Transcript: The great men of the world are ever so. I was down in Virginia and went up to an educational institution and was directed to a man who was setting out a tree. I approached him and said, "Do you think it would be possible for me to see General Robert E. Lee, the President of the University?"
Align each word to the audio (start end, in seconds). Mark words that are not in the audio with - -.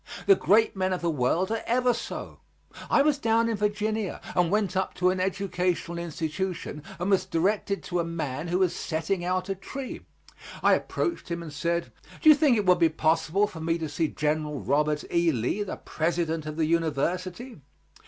The 0.25 0.33
great 0.33 0.75
men 0.75 0.93
of 0.93 1.01
the 1.01 1.11
world 1.11 1.51
are 1.51 1.61
ever 1.67 1.93
so. 1.93 2.39
I 2.89 3.03
was 3.03 3.19
down 3.19 3.47
in 3.47 3.55
Virginia 3.55 4.19
and 4.35 4.49
went 4.49 4.75
up 4.75 4.95
to 4.95 5.11
an 5.11 5.19
educational 5.19 5.99
institution 5.99 6.81
and 6.97 7.11
was 7.11 7.23
directed 7.23 7.83
to 7.83 7.99
a 7.99 8.03
man 8.03 8.47
who 8.47 8.57
was 8.57 8.75
setting 8.75 9.23
out 9.23 9.47
a 9.47 9.53
tree. 9.53 10.01
I 10.63 10.73
approached 10.73 11.29
him 11.29 11.43
and 11.43 11.53
said, 11.53 11.91
"Do 12.19 12.29
you 12.29 12.33
think 12.35 12.57
it 12.57 12.65
would 12.65 12.79
be 12.79 12.89
possible 12.89 13.45
for 13.45 13.59
me 13.61 13.77
to 13.77 13.87
see 13.87 14.07
General 14.07 14.59
Robert 14.59 15.03
E. 15.13 15.31
Lee, 15.31 15.61
the 15.61 15.77
President 15.77 16.47
of 16.47 16.55
the 16.55 16.65
University?" 16.65 17.61